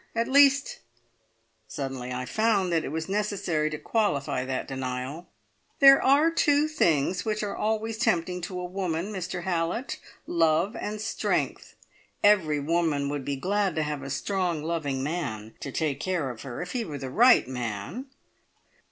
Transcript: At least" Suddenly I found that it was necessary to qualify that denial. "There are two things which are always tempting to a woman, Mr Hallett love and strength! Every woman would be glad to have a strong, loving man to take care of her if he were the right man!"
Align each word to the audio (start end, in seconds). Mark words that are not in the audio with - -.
At 0.15 0.27
least" 0.27 0.79
Suddenly 1.67 2.11
I 2.11 2.25
found 2.25 2.71
that 2.71 2.83
it 2.83 2.91
was 2.91 3.07
necessary 3.07 3.69
to 3.69 3.77
qualify 3.77 4.43
that 4.45 4.67
denial. 4.67 5.27
"There 5.79 6.01
are 6.03 6.31
two 6.31 6.67
things 6.67 7.23
which 7.23 7.43
are 7.43 7.55
always 7.55 7.99
tempting 7.99 8.41
to 8.41 8.59
a 8.59 8.65
woman, 8.65 9.13
Mr 9.13 9.43
Hallett 9.43 9.99
love 10.25 10.75
and 10.75 10.99
strength! 10.99 11.75
Every 12.23 12.59
woman 12.59 13.09
would 13.09 13.23
be 13.23 13.35
glad 13.35 13.75
to 13.75 13.83
have 13.83 14.01
a 14.01 14.09
strong, 14.09 14.63
loving 14.63 15.03
man 15.03 15.53
to 15.59 15.71
take 15.71 15.99
care 15.99 16.31
of 16.31 16.41
her 16.41 16.63
if 16.63 16.71
he 16.71 16.83
were 16.83 16.97
the 16.97 17.11
right 17.11 17.47
man!" 17.47 18.07